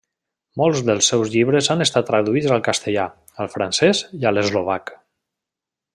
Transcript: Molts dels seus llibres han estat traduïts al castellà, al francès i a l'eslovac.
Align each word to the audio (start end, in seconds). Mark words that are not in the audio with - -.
Molts 0.59 0.79
dels 0.85 1.09
seus 1.11 1.29
llibres 1.33 1.69
han 1.75 1.85
estat 1.85 2.09
traduïts 2.11 2.55
al 2.57 2.65
castellà, 2.69 3.05
al 3.45 3.53
francès 3.57 4.03
i 4.23 4.29
a 4.31 4.37
l'eslovac. 4.37 4.95